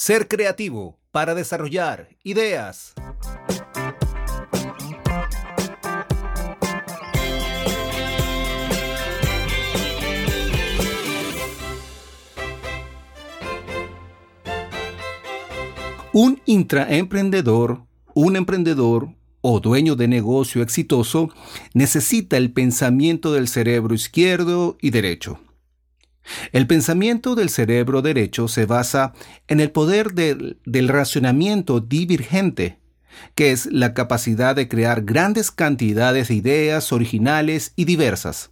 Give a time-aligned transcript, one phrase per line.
[0.00, 2.94] Ser creativo para desarrollar ideas.
[16.12, 17.82] Un intraemprendedor,
[18.14, 19.08] un emprendedor
[19.40, 21.30] o dueño de negocio exitoso
[21.74, 25.40] necesita el pensamiento del cerebro izquierdo y derecho.
[26.52, 29.12] El pensamiento del cerebro derecho se basa
[29.46, 32.78] en el poder del, del, racionamiento divergente,
[33.34, 38.50] que es la capacidad de crear grandes cantidades de ideas originales y diversas.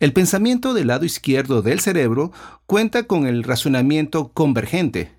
[0.00, 2.32] El pensamiento del lado izquierdo del cerebro
[2.66, 5.12] cuenta con el razonamiento convergente,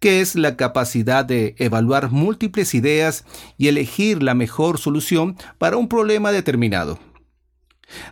[0.00, 3.24] que es la capacidad de evaluar múltiples ideas
[3.58, 6.98] y elegir la mejor solución para un problema determinado.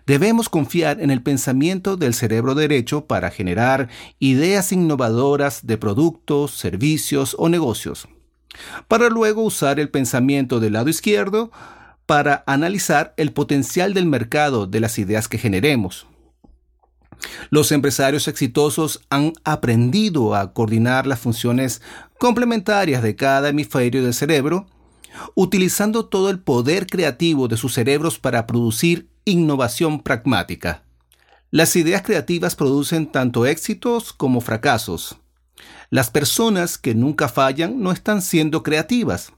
[0.06, 7.36] Debemos confiar en el pensamiento del cerebro derecho para generar ideas innovadoras de productos, servicios
[7.38, 8.08] o negocios,
[8.88, 11.50] para luego usar el pensamiento del lado izquierdo
[12.06, 16.06] para analizar el potencial del mercado de las ideas que generemos.
[17.50, 21.82] Los empresarios exitosos han aprendido a coordinar las funciones
[22.18, 24.66] complementarias de cada hemisferio del cerebro,
[25.34, 30.82] utilizando todo el poder creativo de sus cerebros para producir innovación pragmática.
[31.50, 35.16] Las ideas creativas producen tanto éxitos como fracasos.
[35.90, 39.32] Las personas que nunca fallan no están siendo creativas.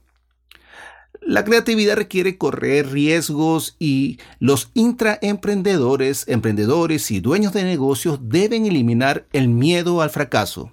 [1.25, 9.25] La creatividad requiere correr riesgos y los intraemprendedores, emprendedores y dueños de negocios deben eliminar
[9.31, 10.71] el miedo al fracaso.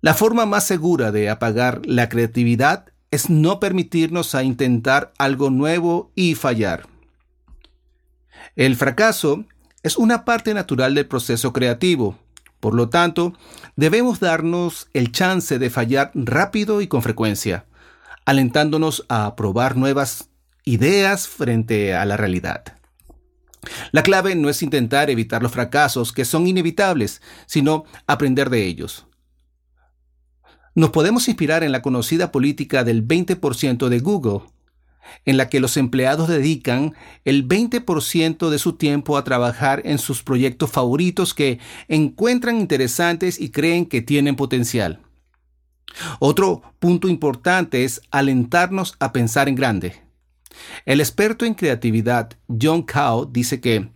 [0.00, 6.12] La forma más segura de apagar la creatividad es no permitirnos a intentar algo nuevo
[6.14, 6.88] y fallar.
[8.56, 9.44] El fracaso
[9.82, 12.18] es una parte natural del proceso creativo.
[12.60, 13.32] Por lo tanto,
[13.76, 17.64] debemos darnos el chance de fallar rápido y con frecuencia,
[18.26, 20.28] alentándonos a probar nuevas
[20.64, 22.64] ideas frente a la realidad.
[23.92, 29.06] La clave no es intentar evitar los fracasos que son inevitables, sino aprender de ellos.
[30.74, 34.42] Nos podemos inspirar en la conocida política del 20% de Google,
[35.24, 36.94] en la que los empleados dedican
[37.24, 43.50] el 20% de su tiempo a trabajar en sus proyectos favoritos que encuentran interesantes y
[43.50, 45.00] creen que tienen potencial.
[46.18, 50.02] Otro punto importante es alentarnos a pensar en grande.
[50.84, 53.88] El experto en creatividad John Cao dice que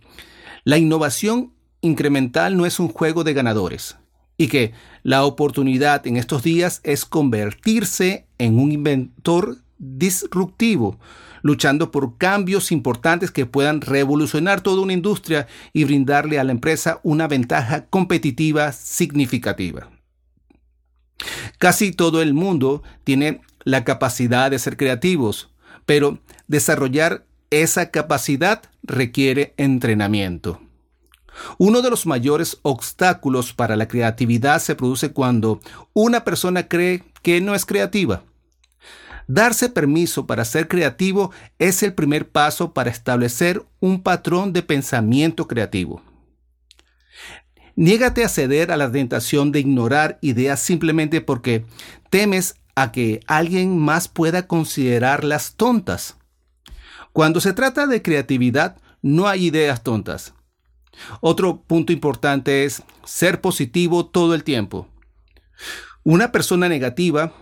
[0.63, 3.97] la innovación incremental no es un juego de ganadores
[4.37, 4.73] y que
[5.03, 10.99] la oportunidad en estos días es convertirse en un inventor disruptivo,
[11.41, 16.99] luchando por cambios importantes que puedan revolucionar toda una industria y brindarle a la empresa
[17.03, 19.89] una ventaja competitiva significativa.
[21.57, 25.49] Casi todo el mundo tiene la capacidad de ser creativos,
[25.85, 30.61] pero desarrollar esa capacidad requiere entrenamiento.
[31.57, 35.59] Uno de los mayores obstáculos para la creatividad se produce cuando
[35.93, 38.23] una persona cree que no es creativa.
[39.27, 45.47] Darse permiso para ser creativo es el primer paso para establecer un patrón de pensamiento
[45.47, 46.01] creativo.
[47.75, 51.65] Niégate a ceder a la tentación de ignorar ideas simplemente porque
[52.09, 56.17] temes a que alguien más pueda considerarlas tontas.
[57.11, 60.33] Cuando se trata de creatividad, no hay ideas tontas.
[61.19, 64.87] Otro punto importante es ser positivo todo el tiempo.
[66.03, 67.33] Una persona negativa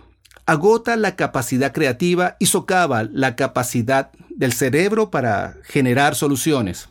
[0.46, 6.88] agota la capacidad creativa y socava la capacidad del cerebro para generar soluciones.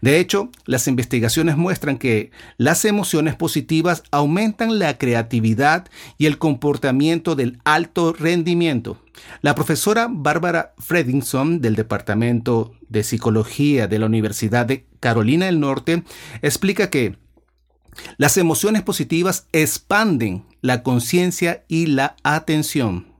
[0.00, 5.88] De hecho, las investigaciones muestran que las emociones positivas aumentan la creatividad
[6.18, 8.98] y el comportamiento del alto rendimiento.
[9.40, 16.04] La profesora Barbara Fredinson del Departamento de Psicología de la Universidad de Carolina del Norte
[16.42, 17.16] explica que
[18.16, 23.12] las emociones positivas expanden la conciencia y la atención.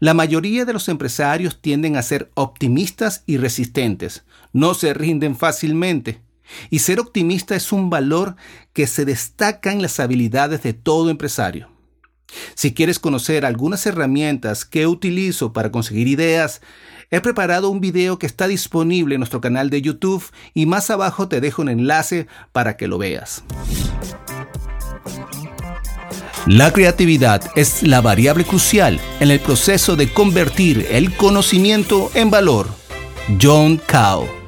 [0.00, 6.20] La mayoría de los empresarios tienden a ser optimistas y resistentes, no se rinden fácilmente.
[6.68, 8.36] Y ser optimista es un valor
[8.72, 11.71] que se destaca en las habilidades de todo empresario.
[12.54, 16.60] Si quieres conocer algunas herramientas que utilizo para conseguir ideas,
[17.10, 20.24] he preparado un video que está disponible en nuestro canal de YouTube
[20.54, 23.44] y más abajo te dejo un enlace para que lo veas.
[26.46, 32.68] La creatividad es la variable crucial en el proceso de convertir el conocimiento en valor.
[33.40, 34.41] John Cao